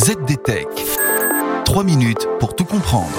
[0.00, 0.66] ZDTech.
[1.66, 3.10] 3 minutes pour tout comprendre.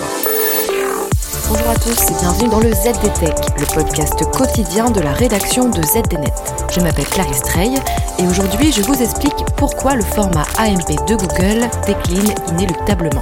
[1.48, 5.80] Bonjour à tous et bienvenue dans le ZDTech, le podcast quotidien de la rédaction de
[5.80, 6.34] ZDNet.
[6.72, 7.70] Je m'appelle Clarisse Trey
[8.18, 13.22] et aujourd'hui je vous explique pourquoi le format AMP de Google décline inéluctablement.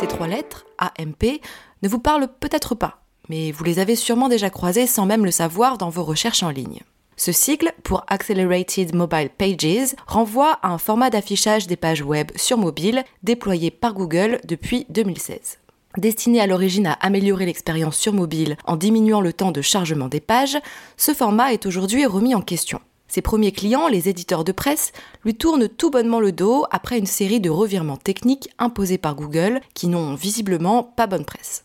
[0.00, 1.42] Ces trois lettres, AMP,
[1.82, 5.30] ne vous parlent peut-être pas, mais vous les avez sûrement déjà croisées sans même le
[5.30, 6.80] savoir dans vos recherches en ligne.
[7.18, 12.56] Ce sigle, pour Accelerated Mobile Pages, renvoie à un format d'affichage des pages web sur
[12.56, 15.58] mobile déployé par Google depuis 2016.
[15.96, 20.20] Destiné à l'origine à améliorer l'expérience sur mobile en diminuant le temps de chargement des
[20.20, 20.58] pages,
[20.96, 22.80] ce format est aujourd'hui remis en question.
[23.08, 24.92] Ses premiers clients, les éditeurs de presse,
[25.24, 29.60] lui tournent tout bonnement le dos après une série de revirements techniques imposés par Google
[29.74, 31.64] qui n'ont visiblement pas bonne presse.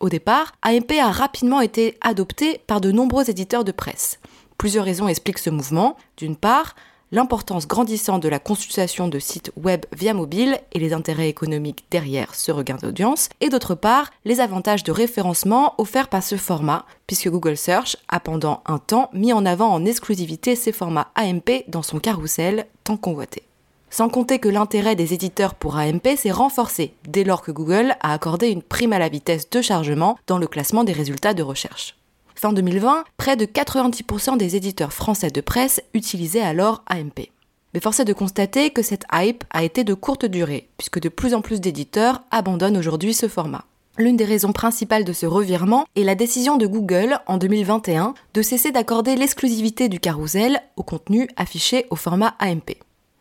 [0.00, 4.20] Au départ, AMP a rapidement été adopté par de nombreux éditeurs de presse.
[4.58, 5.96] Plusieurs raisons expliquent ce mouvement.
[6.16, 6.74] D'une part,
[7.12, 12.34] l'importance grandissante de la consultation de sites web via mobile et les intérêts économiques derrière
[12.34, 17.28] ce regain d'audience, et d'autre part, les avantages de référencement offerts par ce format, puisque
[17.28, 21.82] Google Search a pendant un temps mis en avant en exclusivité ces formats AMP dans
[21.82, 23.42] son carrousel tant convoité.
[23.88, 28.12] Sans compter que l'intérêt des éditeurs pour AMP s'est renforcé dès lors que Google a
[28.12, 31.96] accordé une prime à la vitesse de chargement dans le classement des résultats de recherche.
[32.38, 37.30] Fin 2020, près de 90% des éditeurs français de presse utilisaient alors AMP.
[37.72, 41.08] Mais force est de constater que cette hype a été de courte durée, puisque de
[41.08, 43.64] plus en plus d'éditeurs abandonnent aujourd'hui ce format.
[43.96, 48.42] L'une des raisons principales de ce revirement est la décision de Google en 2021 de
[48.42, 52.76] cesser d'accorder l'exclusivité du carrousel au contenu affiché au format AMP.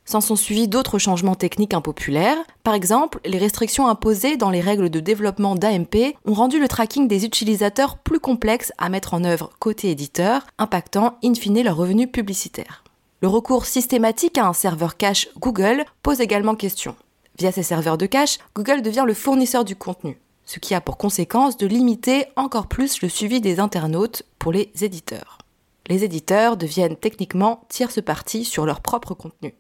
[0.08, 2.38] S'en sont suivis d'autres changements techniques impopulaires.
[2.64, 7.08] Par exemple, les restrictions imposées dans les règles de développement d'AMP ont rendu le tracking
[7.08, 12.12] des utilisateurs plus complexe à mettre en œuvre côté éditeur, impactant in fine leurs revenus
[12.12, 12.84] publicitaires.
[13.22, 16.95] Le recours systématique à un serveur cache Google pose également question.
[17.40, 20.97] Via ces serveurs de cache, Google devient le fournisseur du contenu, ce qui a pour
[20.97, 25.40] conséquence de limiter encore plus le suivi des internautes pour les éditeurs.
[25.88, 29.56] Les éditeurs deviennent techniquement tierce partie sur leur propre contenu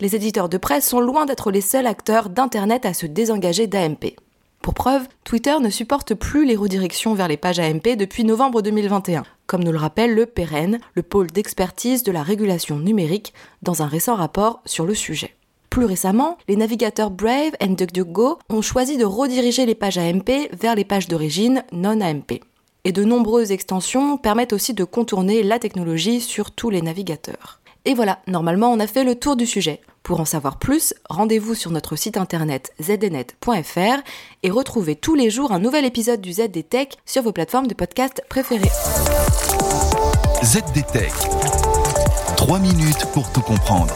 [0.00, 4.16] les éditeurs de presse sont loin d'être les seuls acteurs d'Internet à se désengager d'AMP.
[4.60, 9.22] Pour preuve, Twitter ne supporte plus les redirections vers les pages AMP depuis novembre 2021,
[9.46, 13.86] comme nous le rappelle le PRN, le pôle d'expertise de la régulation numérique, dans un
[13.86, 15.36] récent rapport sur le sujet.
[15.70, 20.74] Plus récemment, les navigateurs Brave et DuckDuckGo ont choisi de rediriger les pages AMP vers
[20.74, 22.40] les pages d'origine non AMP.
[22.84, 27.60] Et de nombreuses extensions permettent aussi de contourner la technologie sur tous les navigateurs.
[27.86, 29.80] Et voilà, normalement on a fait le tour du sujet.
[30.02, 34.02] Pour en savoir plus, rendez-vous sur notre site internet zdnet.fr
[34.42, 38.22] et retrouvez tous les jours un nouvel épisode du ZDTech sur vos plateformes de podcast
[38.28, 38.70] préférées.
[40.42, 41.12] ZDTech.
[42.36, 43.94] 3 minutes pour tout comprendre.